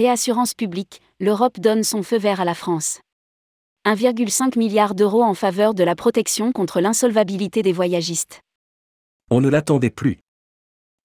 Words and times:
Réassurance 0.00 0.54
publique, 0.54 1.02
l'Europe 1.20 1.60
donne 1.60 1.84
son 1.84 2.02
feu 2.02 2.16
vert 2.16 2.40
à 2.40 2.46
la 2.46 2.54
France. 2.54 3.02
1,5 3.84 4.58
milliard 4.58 4.94
d'euros 4.94 5.22
en 5.22 5.34
faveur 5.34 5.74
de 5.74 5.84
la 5.84 5.94
protection 5.94 6.52
contre 6.52 6.80
l'insolvabilité 6.80 7.62
des 7.62 7.74
voyagistes. 7.74 8.40
On 9.30 9.42
ne 9.42 9.50
l'attendait 9.50 9.90
plus. 9.90 10.16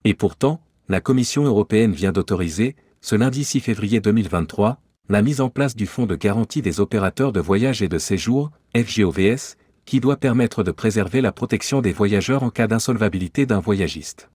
Et 0.05 0.13
pourtant, 0.13 0.61
la 0.87 1.01
Commission 1.01 1.43
européenne 1.43 1.91
vient 1.91 2.13
d'autoriser, 2.13 2.77
ce 3.01 3.17
lundi 3.17 3.43
6 3.43 3.59
février 3.59 3.99
2023, 3.99 4.79
la 5.09 5.21
mise 5.21 5.41
en 5.41 5.49
place 5.49 5.75
du 5.75 5.87
Fonds 5.87 6.05
de 6.05 6.15
garantie 6.15 6.61
des 6.61 6.79
opérateurs 6.79 7.33
de 7.33 7.41
voyage 7.41 7.81
et 7.81 7.89
de 7.89 7.97
séjour, 7.97 8.49
FGOVS, 8.77 9.57
qui 9.83 9.99
doit 9.99 10.15
permettre 10.15 10.63
de 10.63 10.71
préserver 10.71 11.19
la 11.19 11.33
protection 11.33 11.81
des 11.81 11.91
voyageurs 11.91 12.43
en 12.43 12.49
cas 12.49 12.67
d'insolvabilité 12.67 13.45
d'un 13.45 13.59
voyagiste. 13.59 14.29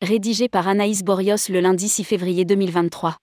Rédigé 0.00 0.48
par 0.48 0.68
Anaïs 0.68 1.02
Borios 1.02 1.48
le 1.48 1.58
lundi 1.58 1.88
6 1.88 2.04
février 2.04 2.44
2023. 2.44 3.16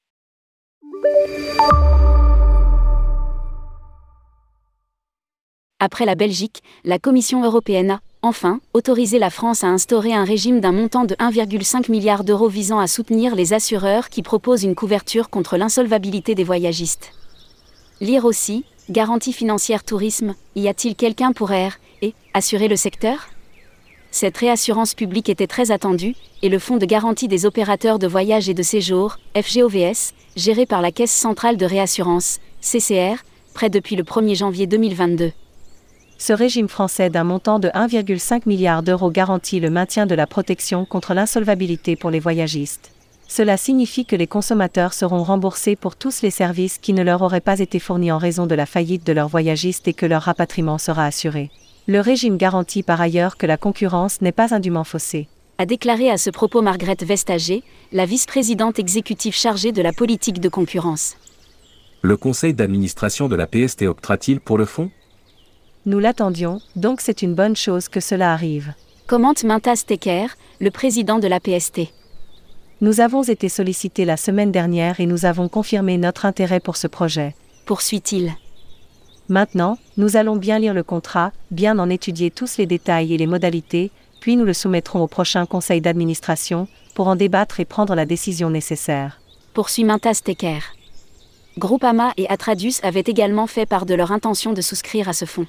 Après 5.84 6.06
la 6.06 6.14
Belgique, 6.14 6.62
la 6.84 7.00
Commission 7.00 7.44
européenne 7.44 7.90
a, 7.90 8.02
enfin, 8.22 8.60
autorisé 8.76 9.18
la 9.18 9.32
France 9.32 9.64
à 9.64 9.68
instaurer 9.68 10.14
un 10.14 10.24
régime 10.24 10.60
d'un 10.60 10.72
montant 10.72 11.06
de 11.06 11.16
1,5 11.16 11.90
milliard 11.90 12.24
d'euros 12.24 12.50
visant 12.50 12.78
à 12.78 12.86
soutenir 12.86 13.34
les 13.34 13.54
assureurs 13.54 14.10
qui 14.10 14.22
proposent 14.22 14.64
une 14.64 14.76
couverture 14.76 15.32
contre 15.32 15.58
l'insolvabilité 15.58 16.36
des 16.36 16.44
voyagistes. 16.44 17.14
Lire 18.00 18.26
aussi, 18.26 18.64
garantie 18.92 19.34
financière 19.34 19.84
tourisme, 19.84 20.36
y 20.56 20.68
a-t-il 20.68 20.96
quelqu'un 20.96 21.34
pour 21.34 21.52
air 21.52 21.80
et 22.04 22.14
assurer 22.36 22.68
le 22.68 22.76
secteur? 22.76 23.30
Cette 24.12 24.38
réassurance 24.38 24.94
publique 24.94 25.30
était 25.30 25.48
très 25.48 25.72
attendue, 25.72 26.16
et 26.42 26.50
le 26.50 26.60
Fonds 26.60 26.78
de 26.78 26.86
garantie 26.86 27.28
des 27.28 27.46
opérateurs 27.46 27.98
de 27.98 28.08
voyage 28.08 28.50
et 28.50 28.54
de 28.54 28.64
séjour, 28.64 29.18
FGOVS, 29.36 30.14
géré 30.36 30.66
par 30.66 30.82
la 30.82 30.92
Caisse 30.92 31.12
centrale 31.12 31.58
de 31.58 31.66
réassurance, 31.66 32.40
CCR, 32.62 33.24
prêt 33.54 33.70
depuis 33.70 33.96
le 33.96 34.04
1er 34.04 34.36
janvier 34.36 34.68
2022 34.68 35.32
ce 36.22 36.34
régime 36.34 36.70
français 36.70 37.10
d'un 37.10 37.24
montant 37.24 37.58
de 37.58 37.70
1,5 37.70 38.44
milliard 38.46 38.84
d'euros 38.84 39.10
garantit 39.10 39.60
le 39.60 39.72
maintien 39.72 40.06
de 40.06 40.14
la 40.14 40.28
protection 40.28 40.86
contre 40.86 41.16
l'insolvabilité 41.16 41.96
pour 41.96 42.12
les 42.12 42.20
voyagistes. 42.20 42.92
Cela 43.28 43.58
signifie 43.58 44.06
que 44.06 44.16
les 44.16 44.28
consommateurs 44.28 44.94
seront 44.94 45.24
remboursés 45.24 45.76
pour 45.76 45.96
tous 45.96 46.22
les 46.22 46.30
services 46.30 46.78
qui 46.78 46.94
ne 46.94 47.02
leur 47.02 47.24
auraient 47.24 47.42
pas 47.42 47.58
été 47.58 47.80
fournis 47.80 48.12
en 48.12 48.20
raison 48.20 48.46
de 48.46 48.54
la 48.54 48.68
faillite 48.68 49.04
de 49.04 49.14
leur 49.14 49.30
voyagiste 49.30 49.88
et 49.88 49.94
que 49.94 50.06
leur 50.06 50.22
rapatriement 50.22 50.78
sera 50.78 51.06
assuré. 51.06 51.50
Le 51.88 52.00
régime 52.00 52.38
garantit 52.38 52.84
par 52.84 53.02
ailleurs 53.02 53.38
que 53.38 53.46
la 53.46 53.58
concurrence 53.58 54.22
n'est 54.22 54.32
pas 54.32 54.54
indûment 54.54 54.84
faussée. 54.84 55.28
A 55.58 55.66
déclaré 55.66 56.10
à 56.10 56.18
ce 56.18 56.30
propos 56.30 56.62
Margrethe 56.62 57.04
Vestager, 57.04 57.64
la 57.92 58.06
vice-présidente 58.06 58.80
exécutive 58.80 59.36
chargée 59.36 59.72
de 59.72 59.82
la 59.82 59.94
politique 59.94 60.40
de 60.40 60.50
concurrence. 60.50 61.18
Le 62.02 62.18
conseil 62.18 62.54
d'administration 62.54 63.28
de 63.28 63.36
la 63.36 63.48
PST 63.48 63.84
optera-t-il 63.84 64.40
pour 64.40 64.58
le 64.58 64.66
fonds 64.66 64.90
nous 65.88 65.98
l'attendions, 65.98 66.62
donc 66.76 67.02
c'est 67.02 67.24
une 67.24 67.34
bonne 67.34 67.56
chose 67.56 67.90
que 67.90 68.00
cela 68.00 68.34
arrive. 68.34 68.76
Commente 69.08 69.44
Mintas 69.44 69.84
Tecker, 69.88 70.28
le 70.60 70.70
président 70.70 71.18
de 71.18 71.28
la 71.28 71.40
PST. 71.40 71.92
Nous 72.82 73.02
avons 73.02 73.24
été 73.24 73.50
sollicités 73.50 74.06
la 74.06 74.16
semaine 74.16 74.52
dernière 74.52 75.00
et 75.00 75.08
nous 75.08 75.26
avons 75.26 75.50
confirmé 75.50 75.98
notre 75.98 76.28
intérêt 76.28 76.60
pour 76.60 76.78
ce 76.78 76.86
projet. 76.86 77.34
Poursuit-il. 77.66 78.32
Maintenant, 79.32 79.78
nous 79.96 80.18
allons 80.18 80.36
bien 80.36 80.60
lire 80.60 80.74
le 80.74 80.84
contrat, 80.84 81.32
bien 81.52 81.80
en 81.80 81.90
étudier 81.90 82.32
tous 82.32 82.58
les 82.58 82.66
détails 82.66 83.14
et 83.14 83.18
les 83.18 83.28
modalités, 83.28 83.90
puis 84.20 84.36
nous 84.36 84.44
le 84.44 84.52
soumettrons 84.52 85.02
au 85.02 85.08
prochain 85.08 85.46
conseil 85.46 85.80
d'administration, 85.80 86.68
pour 86.96 87.08
en 87.08 87.16
débattre 87.16 87.62
et 87.62 87.66
prendre 87.66 87.96
la 87.96 88.06
décision 88.06 88.50
nécessaire. 88.50 89.22
Poursuit 89.54 89.86
Mintas 89.86 90.20
Tecker. 90.22 90.60
Groupama 91.58 92.12
et 92.18 92.28
Atradius 92.28 92.84
avaient 92.84 93.06
également 93.08 93.48
fait 93.48 93.66
part 93.66 93.86
de 93.86 93.94
leur 93.94 94.12
intention 94.12 94.52
de 94.52 94.60
souscrire 94.60 95.08
à 95.08 95.14
ce 95.14 95.24
fonds. 95.24 95.48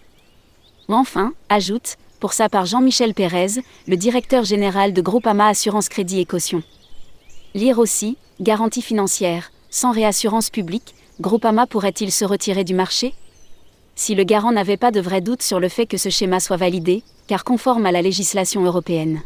Enfin, 0.87 1.33
ajoute, 1.49 1.97
pour 2.21 2.35
sa 2.35 2.49
part 2.49 2.67
Jean-Michel 2.67 3.15
Pérez, 3.15 3.63
le 3.89 3.97
directeur 3.97 4.45
général 4.45 4.93
de 4.93 5.03
Groupama 5.03 5.49
Assurance 5.49 5.89
Crédit 5.89 6.21
et 6.21 6.25
Caution. 6.25 6.63
Lire 7.55 7.81
aussi, 7.81 8.17
garantie 8.41 8.81
financière, 8.81 9.51
sans 9.71 9.91
réassurance 9.91 10.51
publique, 10.51 10.95
Groupama 11.21 11.67
pourrait-il 11.67 12.13
se 12.13 12.25
retirer 12.25 12.63
du 12.63 12.75
marché? 12.75 13.13
Si 13.95 14.15
le 14.15 14.25
garant 14.25 14.53
n'avait 14.53 14.77
pas 14.77 14.91
de 14.91 15.01
vrai 15.01 15.21
doute 15.21 15.43
sur 15.43 15.61
le 15.61 15.69
fait 15.69 15.87
que 15.87 15.97
ce 15.97 16.09
schéma 16.09 16.41
soit 16.41 16.57
validé, 16.57 17.03
car 17.27 17.45
conforme 17.45 17.87
à 17.87 17.93
la 17.93 18.03
législation 18.03 18.65
européenne. 18.65 19.21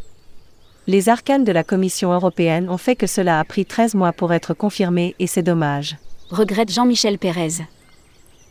Les 0.87 1.09
arcanes 1.09 1.44
de 1.44 1.53
la 1.53 1.65
Commission 1.65 2.12
européenne 2.12 2.69
ont 2.69 2.76
fait 2.76 2.94
que 2.94 3.06
cela 3.06 3.41
a 3.41 3.44
pris 3.44 3.65
13 3.66 3.94
mois 3.94 4.12
pour 4.12 4.32
être 4.32 4.55
confirmé 4.55 5.15
et 5.19 5.26
c'est 5.26 5.43
dommage. 5.43 5.97
Regrette 6.31 6.72
Jean-Michel 6.72 7.19
Pérez. 7.19 7.65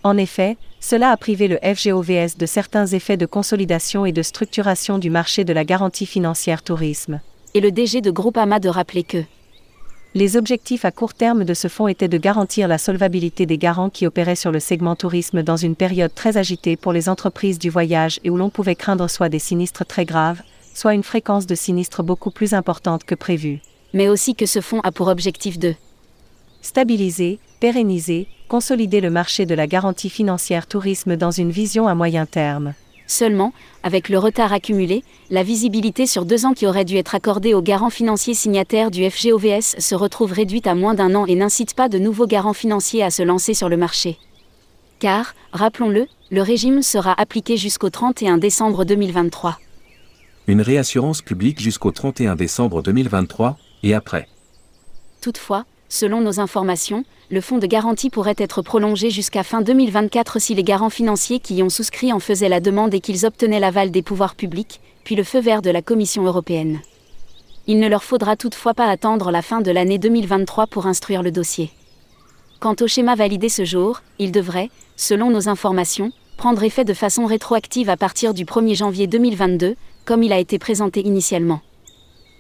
En 0.03 0.17
effet, 0.17 0.57
cela 0.79 1.11
a 1.11 1.17
privé 1.17 1.47
le 1.47 1.57
FGOVS 1.63 2.37
de 2.37 2.45
certains 2.45 2.85
effets 2.87 3.17
de 3.17 3.25
consolidation 3.25 4.05
et 4.05 4.11
de 4.11 4.21
structuration 4.21 4.97
du 4.97 5.09
marché 5.09 5.43
de 5.43 5.53
la 5.53 5.63
garantie 5.63 6.05
financière 6.05 6.61
tourisme. 6.61 7.21
Et 7.53 7.61
le 7.61 7.71
DG 7.71 8.01
de 8.01 8.11
Groupama 8.11 8.59
de 8.59 8.69
rappeler 8.69 9.03
que 9.03 9.23
les 10.15 10.37
objectifs 10.37 10.85
à 10.85 10.91
court 10.91 11.13
terme 11.13 11.43
de 11.43 11.53
ce 11.53 11.67
fonds 11.67 11.89
étaient 11.89 12.07
de 12.07 12.17
garantir 12.17 12.69
la 12.69 12.77
solvabilité 12.77 13.45
des 13.45 13.57
garants 13.57 13.89
qui 13.89 14.07
opéraient 14.07 14.37
sur 14.37 14.53
le 14.53 14.61
segment 14.61 14.95
tourisme 14.95 15.43
dans 15.43 15.57
une 15.57 15.75
période 15.75 16.15
très 16.15 16.37
agitée 16.37 16.77
pour 16.77 16.93
les 16.93 17.09
entreprises 17.09 17.59
du 17.59 17.69
voyage 17.69 18.21
et 18.23 18.29
où 18.29 18.37
l'on 18.37 18.49
pouvait 18.49 18.75
craindre 18.75 19.09
soit 19.09 19.27
des 19.27 19.39
sinistres 19.39 19.85
très 19.85 20.05
graves, 20.05 20.41
soit 20.73 20.93
une 20.93 21.03
fréquence 21.03 21.45
de 21.47 21.53
sinistres 21.53 22.01
beaucoup 22.01 22.31
plus 22.31 22.53
importante 22.53 23.03
que 23.03 23.13
prévu. 23.13 23.59
Mais 23.93 24.07
aussi 24.07 24.35
que 24.35 24.45
ce 24.45 24.61
fonds 24.61 24.79
a 24.85 24.93
pour 24.93 25.09
objectif 25.09 25.59
de 25.59 25.75
stabiliser, 26.61 27.37
pérenniser, 27.59 28.29
consolider 28.47 29.01
le 29.01 29.09
marché 29.09 29.45
de 29.45 29.53
la 29.53 29.67
garantie 29.67 30.09
financière 30.09 30.65
tourisme 30.65 31.17
dans 31.17 31.31
une 31.31 31.51
vision 31.51 31.89
à 31.89 31.93
moyen 31.93 32.25
terme. 32.25 32.73
Seulement, 33.07 33.53
avec 33.83 34.09
le 34.09 34.17
retard 34.17 34.51
accumulé, 34.51 35.03
la 35.29 35.43
visibilité 35.43 36.05
sur 36.05 36.25
deux 36.25 36.45
ans 36.45 36.53
qui 36.53 36.65
aurait 36.65 36.85
dû 36.85 36.97
être 36.97 37.13
accordée 37.13 37.53
aux 37.53 37.61
garants 37.61 37.89
financiers 37.89 38.33
signataires 38.33 38.89
du 38.89 39.09
FGOVS 39.09 39.79
se 39.79 39.95
retrouve 39.95 40.31
réduite 40.31 40.67
à 40.67 40.75
moins 40.75 40.95
d'un 40.95 41.13
an 41.13 41.25
et 41.25 41.35
n'incite 41.35 41.75
pas 41.75 41.87
de 41.87 41.99
nouveaux 41.99 42.27
garants 42.27 42.53
financiers 42.53 43.03
à 43.03 43.11
se 43.11 43.21
lancer 43.21 43.53
sur 43.53 43.69
le 43.69 43.77
marché. 43.77 44.17
Car, 44.99 45.35
rappelons-le, 45.51 46.07
le 46.31 46.41
régime 46.41 46.81
sera 46.81 47.13
appliqué 47.19 47.57
jusqu'au 47.57 47.89
31 47.89 48.37
décembre 48.39 48.85
2023. 48.85 49.59
Une 50.47 50.61
réassurance 50.61 51.21
publique 51.21 51.59
jusqu'au 51.59 51.91
31 51.91 52.35
décembre 52.35 52.81
2023, 52.81 53.57
et 53.83 53.93
après. 53.93 54.27
Toutefois, 55.21 55.65
Selon 55.89 56.21
nos 56.21 56.39
informations, 56.39 57.03
le 57.29 57.41
fonds 57.41 57.57
de 57.57 57.67
garantie 57.67 58.09
pourrait 58.09 58.35
être 58.37 58.61
prolongé 58.61 59.09
jusqu'à 59.09 59.43
fin 59.43 59.61
2024 59.61 60.39
si 60.39 60.55
les 60.55 60.63
garants 60.63 60.89
financiers 60.89 61.39
qui 61.39 61.55
y 61.55 61.63
ont 61.63 61.69
souscrit 61.69 62.11
en 62.11 62.19
faisaient 62.19 62.49
la 62.49 62.59
demande 62.59 62.93
et 62.93 62.99
qu'ils 62.99 63.25
obtenaient 63.25 63.59
l'aval 63.59 63.91
des 63.91 64.01
pouvoirs 64.01 64.35
publics, 64.35 64.81
puis 65.03 65.15
le 65.15 65.23
feu 65.23 65.39
vert 65.39 65.61
de 65.61 65.69
la 65.69 65.81
Commission 65.81 66.23
européenne. 66.23 66.79
Il 67.67 67.79
ne 67.79 67.87
leur 67.87 68.03
faudra 68.03 68.35
toutefois 68.35 68.73
pas 68.73 68.87
attendre 68.87 69.31
la 69.31 69.41
fin 69.41 69.61
de 69.61 69.71
l'année 69.71 69.97
2023 69.97 70.67
pour 70.67 70.85
instruire 70.85 71.23
le 71.23 71.31
dossier. 71.31 71.71
Quant 72.59 72.75
au 72.81 72.87
schéma 72.87 73.15
validé 73.15 73.49
ce 73.49 73.65
jour, 73.65 74.01
il 74.19 74.31
devrait, 74.31 74.69
selon 74.95 75.29
nos 75.29 75.49
informations, 75.49 76.11
prendre 76.37 76.63
effet 76.63 76.85
de 76.85 76.93
façon 76.93 77.25
rétroactive 77.25 77.89
à 77.89 77.97
partir 77.97 78.33
du 78.33 78.45
1er 78.45 78.75
janvier 78.75 79.07
2022, 79.07 79.75
comme 80.03 80.23
il 80.23 80.33
a 80.33 80.39
été 80.39 80.59
présenté 80.59 81.05
initialement. 81.05 81.61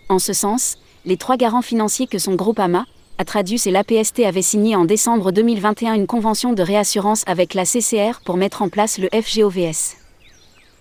En 0.09 0.19
ce 0.19 0.33
sens, 0.33 0.77
les 1.05 1.17
trois 1.17 1.37
garants 1.37 1.61
financiers 1.61 2.07
que 2.07 2.19
sont 2.19 2.35
Groupama, 2.35 2.85
Atradius 3.17 3.65
et 3.65 3.71
l'APST 3.71 4.25
avaient 4.25 4.41
signé 4.41 4.75
en 4.75 4.83
décembre 4.83 5.31
2021 5.31 5.93
une 5.93 6.05
convention 6.05 6.51
de 6.51 6.61
réassurance 6.61 7.23
avec 7.27 7.53
la 7.53 7.63
CCR 7.63 8.19
pour 8.25 8.35
mettre 8.35 8.61
en 8.61 8.67
place 8.67 8.97
le 8.97 9.07
FGOVS. 9.07 9.95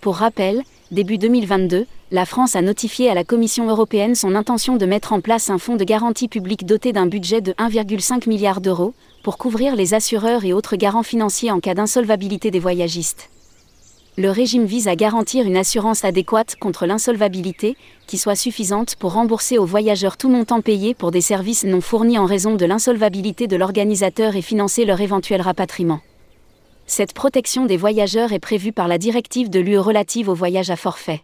Pour 0.01 0.17
rappel, 0.17 0.63
début 0.91 1.17
2022, 1.17 1.85
la 2.11 2.25
France 2.25 2.57
a 2.57 2.61
notifié 2.61 3.09
à 3.09 3.13
la 3.13 3.23
Commission 3.23 3.69
européenne 3.69 4.15
son 4.15 4.35
intention 4.35 4.75
de 4.75 4.85
mettre 4.85 5.13
en 5.13 5.21
place 5.21 5.49
un 5.49 5.57
fonds 5.57 5.77
de 5.77 5.85
garantie 5.85 6.27
publique 6.27 6.65
doté 6.65 6.91
d'un 6.91 7.07
budget 7.07 7.39
de 7.39 7.53
1,5 7.53 8.27
milliard 8.27 8.59
d'euros, 8.59 8.93
pour 9.23 9.37
couvrir 9.37 9.77
les 9.77 9.93
assureurs 9.93 10.43
et 10.43 10.51
autres 10.51 10.75
garants 10.75 11.03
financiers 11.03 11.51
en 11.51 11.61
cas 11.61 11.73
d'insolvabilité 11.73 12.51
des 12.51 12.59
voyagistes 12.59 13.29
le 14.17 14.31
régime 14.31 14.65
vise 14.65 14.87
à 14.87 14.95
garantir 14.95 15.45
une 15.45 15.57
assurance 15.57 16.05
adéquate 16.05 16.55
contre 16.55 16.85
l'insolvabilité, 16.85 17.75
qui 18.07 18.17
soit 18.17 18.35
suffisante 18.35 18.95
pour 18.95 19.13
rembourser 19.13 19.57
aux 19.57 19.65
voyageurs 19.65 20.15
tout 20.15 20.29
montant 20.29 20.61
payé 20.61 20.93
pour 20.93 21.11
des 21.11 21.21
services 21.21 21.65
non 21.65 21.81
fournis 21.81 22.17
en 22.17 22.25
raison 22.25 22.55
de 22.55 22.65
l'insolvabilité 22.65 23.47
de 23.47 23.57
l'organisateur 23.57 24.35
et 24.37 24.41
financer 24.41 24.85
leur 24.85 25.01
éventuel 25.01 25.41
rapatriement. 25.41 25.99
Cette 26.87 27.13
protection 27.13 27.65
des 27.65 27.77
voyageurs 27.77 28.31
est 28.31 28.39
prévue 28.39 28.71
par 28.71 28.87
la 28.87 28.97
directive 28.97 29.49
de 29.49 29.59
l'UE 29.59 29.79
relative 29.79 30.29
au 30.29 30.35
voyage 30.35 30.69
à 30.69 30.75
forfait. 30.75 31.21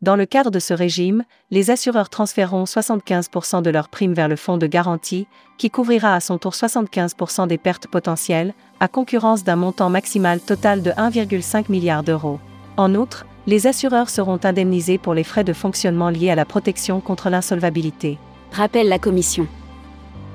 Dans 0.00 0.14
le 0.14 0.26
cadre 0.26 0.52
de 0.52 0.60
ce 0.60 0.74
régime, 0.74 1.24
les 1.50 1.72
assureurs 1.72 2.08
transféreront 2.08 2.64
75% 2.64 3.62
de 3.62 3.70
leurs 3.70 3.88
primes 3.88 4.12
vers 4.12 4.28
le 4.28 4.36
fonds 4.36 4.56
de 4.56 4.68
garantie, 4.68 5.26
qui 5.56 5.70
couvrira 5.70 6.14
à 6.14 6.20
son 6.20 6.38
tour 6.38 6.52
75% 6.52 7.48
des 7.48 7.58
pertes 7.58 7.88
potentielles, 7.88 8.54
à 8.78 8.86
concurrence 8.86 9.42
d'un 9.42 9.56
montant 9.56 9.90
maximal 9.90 10.38
total 10.38 10.82
de 10.82 10.92
1,5 10.92 11.64
milliard 11.68 12.04
d'euros. 12.04 12.38
En 12.76 12.94
outre, 12.94 13.26
les 13.48 13.66
assureurs 13.66 14.08
seront 14.08 14.38
indemnisés 14.44 14.98
pour 14.98 15.14
les 15.14 15.24
frais 15.24 15.42
de 15.42 15.52
fonctionnement 15.52 16.10
liés 16.10 16.30
à 16.30 16.36
la 16.36 16.44
protection 16.44 17.00
contre 17.00 17.28
l'insolvabilité. 17.28 18.18
Rappelle 18.52 18.88
la 18.88 19.00
Commission. 19.00 19.48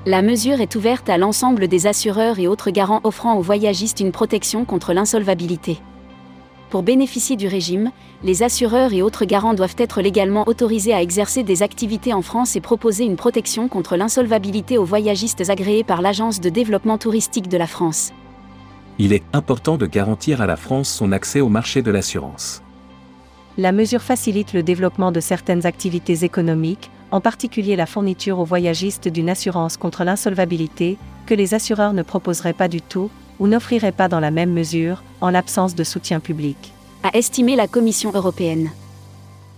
La 0.04 0.20
mesure 0.20 0.60
est 0.60 0.74
ouverte 0.74 1.08
à 1.08 1.16
l'ensemble 1.16 1.68
des 1.68 1.86
assureurs 1.86 2.38
et 2.38 2.48
autres 2.48 2.70
garants 2.70 3.00
offrant 3.02 3.38
aux 3.38 3.42
voyagistes 3.42 4.00
une 4.00 4.12
protection 4.12 4.66
contre 4.66 4.92
l'insolvabilité. 4.92 5.80
Pour 6.74 6.82
bénéficier 6.82 7.36
du 7.36 7.46
régime, 7.46 7.92
les 8.24 8.42
assureurs 8.42 8.92
et 8.92 9.00
autres 9.00 9.26
garants 9.26 9.54
doivent 9.54 9.76
être 9.78 10.02
légalement 10.02 10.42
autorisés 10.48 10.92
à 10.92 11.02
exercer 11.02 11.44
des 11.44 11.62
activités 11.62 12.12
en 12.12 12.20
France 12.20 12.56
et 12.56 12.60
proposer 12.60 13.04
une 13.04 13.14
protection 13.14 13.68
contre 13.68 13.96
l'insolvabilité 13.96 14.76
aux 14.76 14.84
voyagistes 14.84 15.48
agréés 15.50 15.84
par 15.84 16.02
l'Agence 16.02 16.40
de 16.40 16.48
développement 16.48 16.98
touristique 16.98 17.46
de 17.46 17.56
la 17.56 17.68
France. 17.68 18.12
Il 18.98 19.12
est 19.12 19.22
important 19.32 19.76
de 19.76 19.86
garantir 19.86 20.40
à 20.40 20.46
la 20.46 20.56
France 20.56 20.88
son 20.88 21.12
accès 21.12 21.40
au 21.40 21.48
marché 21.48 21.80
de 21.80 21.92
l'assurance. 21.92 22.60
La 23.56 23.70
mesure 23.70 24.02
facilite 24.02 24.52
le 24.52 24.64
développement 24.64 25.12
de 25.12 25.20
certaines 25.20 25.66
activités 25.66 26.24
économiques, 26.24 26.90
en 27.12 27.20
particulier 27.20 27.76
la 27.76 27.86
fourniture 27.86 28.40
aux 28.40 28.44
voyagistes 28.44 29.06
d'une 29.06 29.30
assurance 29.30 29.76
contre 29.76 30.02
l'insolvabilité, 30.02 30.98
que 31.26 31.34
les 31.34 31.54
assureurs 31.54 31.92
ne 31.92 32.02
proposeraient 32.02 32.52
pas 32.52 32.66
du 32.66 32.82
tout, 32.82 33.10
ou 33.38 33.46
n'offriraient 33.46 33.92
pas 33.92 34.08
dans 34.08 34.20
la 34.20 34.30
même 34.30 34.52
mesure, 34.52 35.02
en 35.20 35.30
l'absence 35.30 35.74
de 35.74 35.84
soutien 35.84 36.20
public. 36.20 36.72
A 37.02 37.16
estimé 37.16 37.56
la 37.56 37.66
Commission 37.66 38.12
européenne. 38.14 38.70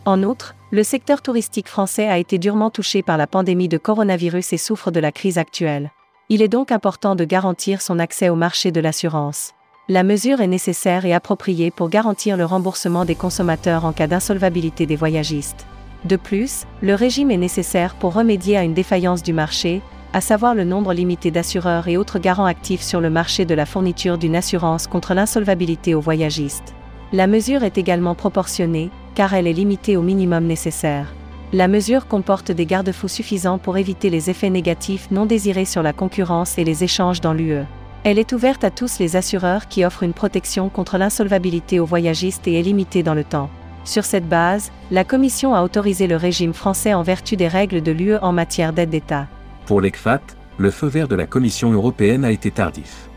En 0.05 0.23
outre, 0.23 0.55
le 0.71 0.83
secteur 0.83 1.23
touristique 1.23 1.69
français 1.69 2.09
a 2.09 2.19
été 2.19 2.39
durement 2.39 2.71
touché 2.71 3.03
par 3.03 3.17
la 3.17 3.27
pandémie 3.27 3.69
de 3.69 3.79
coronavirus 3.79 4.53
et 4.53 4.59
souffre 4.59 4.91
de 4.91 5.01
la 5.01 5.13
crise 5.13 5.39
actuelle. 5.39 5.91
Il 6.29 6.43
est 6.43 6.49
donc 6.49 6.73
important 6.73 7.15
de 7.15 7.25
garantir 7.25 7.81
son 7.81 7.99
accès 7.99 8.29
au 8.29 8.35
marché 8.35 8.73
de 8.73 8.81
l'assurance. 8.81 9.53
La 9.89 10.03
mesure 10.03 10.41
est 10.41 10.49
nécessaire 10.49 11.05
et 11.05 11.15
appropriée 11.15 11.71
pour 11.71 11.89
garantir 11.89 12.37
le 12.37 12.45
remboursement 12.45 13.05
des 13.05 13.15
consommateurs 13.15 13.85
en 13.85 13.93
cas 13.93 14.09
d'insolvabilité 14.09 14.87
des 14.87 14.97
voyagistes. 14.97 15.67
De 16.05 16.17
plus, 16.17 16.65
le 16.83 16.95
régime 16.95 17.31
est 17.31 17.37
nécessaire 17.37 17.95
pour 17.95 18.13
remédier 18.13 18.57
à 18.57 18.65
une 18.65 18.75
défaillance 18.75 19.23
du 19.23 19.33
marché, 19.33 19.83
à 20.13 20.21
savoir 20.21 20.55
le 20.55 20.65
nombre 20.65 20.93
limité 20.93 21.31
d'assureurs 21.31 21.89
et 21.89 21.97
autres 21.97 22.19
garants 22.19 22.47
actifs 22.47 22.83
sur 22.83 23.01
le 23.01 23.11
marché 23.11 23.45
de 23.45 23.55
la 23.55 23.67
fourniture 23.67 24.19
d'une 24.19 24.37
assurance 24.37 24.87
contre 24.87 25.15
l'insolvabilité 25.15 25.95
aux 25.95 26.01
voyagistes. 26.01 26.75
La 27.13 27.27
mesure 27.27 27.63
est 27.63 27.79
également 27.79 28.15
proportionnée, 28.15 28.91
car 29.15 29.35
elle 29.35 29.47
est 29.47 29.53
limitée 29.53 29.97
au 29.97 30.03
minimum 30.03 30.45
nécessaire. 30.45 31.13
La 31.53 31.69
mesure 31.69 32.09
comporte 32.09 32.51
des 32.51 32.67
garde-fous 32.67 33.09
suffisants 33.09 33.59
pour 33.59 33.79
éviter 33.79 34.11
les 34.11 34.31
effets 34.31 34.51
négatifs 34.51 35.11
non 35.11 35.27
désirés 35.27 35.65
sur 35.65 35.83
la 35.83 35.93
concurrence 35.93 36.59
et 36.59 36.65
les 36.65 36.83
échanges 36.83 37.21
dans 37.21 37.33
l'UE. 37.33 37.65
Elle 38.03 38.19
est 38.19 38.33
ouverte 38.33 38.65
à 38.65 38.71
tous 38.71 38.99
les 38.99 39.17
assureurs 39.17 39.69
qui 39.69 39.85
offrent 39.85 40.03
une 40.03 40.13
protection 40.13 40.69
contre 40.69 40.99
l'insolvabilité 40.99 41.81
aux 41.81 41.87
voyagistes 41.87 42.47
et 42.49 42.59
est 42.59 42.63
limitée 42.63 43.03
dans 43.03 43.15
le 43.15 43.25
temps. 43.25 43.51
Sur 43.85 44.05
cette 44.05 44.29
base, 44.29 44.73
la 44.91 45.05
Commission 45.05 45.55
a 45.55 45.63
autorisé 45.63 46.09
le 46.09 46.17
régime 46.17 46.53
français 46.53 46.93
en 46.93 47.03
vertu 47.03 47.37
des 47.37 47.49
règles 47.49 47.83
de 47.83 47.93
l'UE 47.93 48.17
en 48.17 48.33
matière 48.33 48.73
d'aide 48.73 48.91
d'État. 48.91 49.29
Pour 49.67 49.81
l'ECFAT, 49.81 50.21
le 50.59 50.71
feu 50.71 50.87
vert 50.87 51.09
de 51.09 51.17
la 51.17 51.27
Commission 51.27 51.73
européenne 51.73 52.25
a 52.25 52.31
été 52.31 52.53
tardif. 52.53 53.09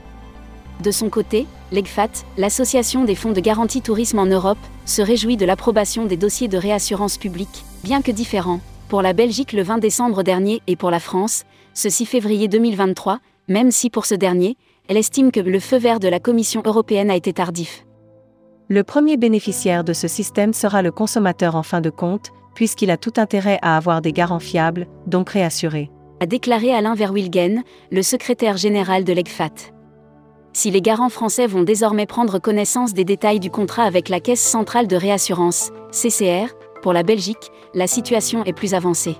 De 0.83 0.89
son 0.89 1.09
côté, 1.09 1.45
l'EGFAT, 1.71 2.09
l'Association 2.39 3.03
des 3.03 3.13
fonds 3.13 3.33
de 3.33 3.39
garantie 3.39 3.83
tourisme 3.83 4.17
en 4.17 4.25
Europe, 4.25 4.57
se 4.85 5.03
réjouit 5.03 5.37
de 5.37 5.45
l'approbation 5.45 6.07
des 6.07 6.17
dossiers 6.17 6.47
de 6.47 6.57
réassurance 6.57 7.19
publique, 7.19 7.63
bien 7.83 8.01
que 8.01 8.11
différents, 8.11 8.61
pour 8.87 9.03
la 9.03 9.13
Belgique 9.13 9.53
le 9.53 9.61
20 9.61 9.77
décembre 9.77 10.23
dernier 10.23 10.63
et 10.65 10.75
pour 10.75 10.89
la 10.89 10.99
France, 10.99 11.43
ce 11.75 11.87
6 11.87 12.07
février 12.07 12.47
2023, 12.47 13.19
même 13.47 13.69
si 13.69 13.91
pour 13.91 14.07
ce 14.07 14.15
dernier, 14.15 14.57
elle 14.87 14.97
estime 14.97 15.31
que 15.31 15.39
le 15.39 15.59
feu 15.59 15.77
vert 15.77 15.99
de 15.99 16.07
la 16.07 16.19
Commission 16.19 16.63
européenne 16.65 17.11
a 17.11 17.15
été 17.15 17.31
tardif. 17.31 17.85
Le 18.69 18.83
premier 18.83 19.17
bénéficiaire 19.17 19.83
de 19.83 19.93
ce 19.93 20.07
système 20.07 20.53
sera 20.53 20.81
le 20.81 20.91
consommateur 20.91 21.55
en 21.55 21.63
fin 21.63 21.81
de 21.81 21.91
compte, 21.91 22.31
puisqu'il 22.55 22.89
a 22.89 22.97
tout 22.97 23.13
intérêt 23.17 23.59
à 23.61 23.77
avoir 23.77 24.01
des 24.01 24.13
garants 24.13 24.39
fiables, 24.39 24.87
donc 25.05 25.29
réassurés. 25.29 25.91
A 26.21 26.25
déclaré 26.25 26.73
Alain 26.73 26.95
Verwilgen, 26.95 27.63
le 27.91 28.01
secrétaire 28.01 28.57
général 28.57 29.05
de 29.05 29.13
l'EGFAT. 29.13 29.71
Si 30.51 30.69
les 30.69 30.81
garants 30.81 31.09
français 31.09 31.47
vont 31.47 31.63
désormais 31.63 32.05
prendre 32.05 32.39
connaissance 32.39 32.93
des 32.93 33.05
détails 33.05 33.39
du 33.39 33.49
contrat 33.49 33.83
avec 33.83 34.09
la 34.09 34.19
Caisse 34.19 34.41
centrale 34.41 34.87
de 34.87 34.97
réassurance, 34.97 35.71
CCR, 35.91 36.47
pour 36.81 36.91
la 36.91 37.03
Belgique, 37.03 37.51
la 37.73 37.87
situation 37.87 38.43
est 38.43 38.51
plus 38.51 38.73
avancée. 38.73 39.15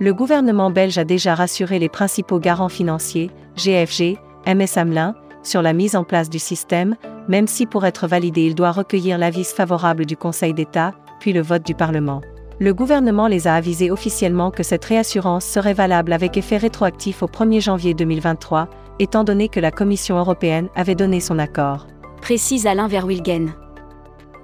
Le 0.00 0.14
gouvernement 0.14 0.70
belge 0.70 0.96
a 0.96 1.04
déjà 1.04 1.34
rassuré 1.34 1.78
les 1.78 1.90
principaux 1.90 2.38
garants 2.38 2.70
financiers, 2.70 3.30
GFG, 3.56 4.16
MS 4.46 4.78
Hamelin, 4.78 5.14
sur 5.42 5.60
la 5.60 5.74
mise 5.74 5.94
en 5.94 6.04
place 6.04 6.30
du 6.30 6.38
système, 6.38 6.96
même 7.28 7.46
si 7.46 7.66
pour 7.66 7.84
être 7.84 8.06
validé 8.06 8.46
il 8.46 8.54
doit 8.54 8.72
recueillir 8.72 9.18
l'avis 9.18 9.44
favorable 9.44 10.06
du 10.06 10.16
Conseil 10.16 10.54
d'État, 10.54 10.94
puis 11.20 11.34
le 11.34 11.42
vote 11.42 11.66
du 11.66 11.74
Parlement. 11.74 12.22
Le 12.60 12.74
gouvernement 12.74 13.28
les 13.28 13.46
a 13.46 13.54
avisés 13.54 13.92
officiellement 13.92 14.50
que 14.50 14.64
cette 14.64 14.84
réassurance 14.84 15.44
serait 15.44 15.74
valable 15.74 16.12
avec 16.12 16.36
effet 16.36 16.56
rétroactif 16.56 17.22
au 17.22 17.26
1er 17.26 17.60
janvier 17.60 17.94
2023, 17.94 18.68
étant 18.98 19.22
donné 19.22 19.48
que 19.48 19.60
la 19.60 19.70
Commission 19.70 20.18
européenne 20.18 20.68
avait 20.74 20.96
donné 20.96 21.20
son 21.20 21.38
accord. 21.38 21.86
Précise 22.20 22.66
Alain 22.66 22.88
Verwilgen. 22.88 23.52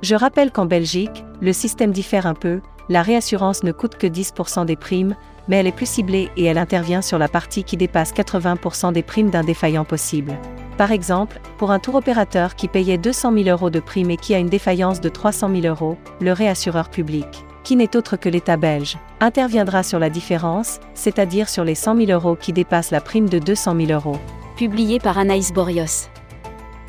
Je 0.03 0.15
rappelle 0.15 0.53
qu'en 0.53 0.67
Belgique, 0.67 1.25
le 1.41 1.53
système 1.53 1.91
diffère 1.91 2.27
un 2.27 2.35
peu, 2.35 2.61
la 2.89 3.03
réassurance 3.03 3.65
ne 3.65 3.73
coûte 3.73 3.97
que 3.97 4.07
10% 4.07 4.65
des 4.65 4.77
primes, 4.77 5.17
mais 5.49 5.57
elle 5.57 5.67
est 5.67 5.73
plus 5.73 5.89
ciblée 5.89 6.31
et 6.37 6.45
elle 6.45 6.59
intervient 6.59 7.03
sur 7.03 7.19
la 7.19 7.27
partie 7.27 7.65
qui 7.65 7.77
dépasse 7.77 8.13
80% 8.13 8.93
des 8.93 9.03
primes 9.03 9.31
d'un 9.31 9.43
défaillant 9.43 9.85
possible. 9.85 10.39
Par 10.79 10.93
exemple, 10.93 11.41
pour 11.59 11.73
un 11.73 11.81
tour 11.81 11.97
opérateur 11.97 12.55
qui 12.55 12.69
payait 12.69 12.99
200 12.99 13.33
000 13.33 13.49
euros 13.49 13.71
de 13.71 13.81
prime 13.81 14.13
et 14.13 14.17
qui 14.17 14.37
a 14.37 14.39
une 14.39 14.49
défaillance 14.49 15.01
de 15.01 15.09
300 15.09 15.51
000 15.63 15.67
euros, 15.67 15.99
le 16.21 16.33
réassureur 16.33 16.91
public, 16.91 17.45
qui 17.65 17.75
n'est 17.77 17.97
autre 17.97 18.17
que 18.17 18.29
l'État 18.29 18.57
belge, 18.57 18.99
interviendra 19.21 19.83
sur 19.83 19.99
la 19.99 20.11
différence, 20.11 20.79
c'est-à-dire 20.95 21.49
sur 21.49 21.65
les 21.65 21.75
100 21.75 21.97
000 22.07 22.11
euros 22.13 22.37
qui 22.37 22.53
dépassent 22.53 22.93
la 22.93 23.01
prime 23.01 23.29
de 23.29 23.39
200 23.39 23.75
000 23.87 23.91
euros. 23.91 24.19
Publié 24.57 25.01
par 25.01 25.19
Anaïs 25.19 25.53
Borios. 25.53 26.09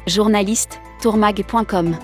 Journaliste, 0.06 0.80
tourmag.com. 1.02 1.96